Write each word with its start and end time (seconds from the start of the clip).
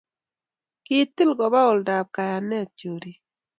kitil 0.85 1.29
koba 1.39 1.61
oldab 1.71 2.07
kayanet 2.15 2.69
chorik 2.79 3.19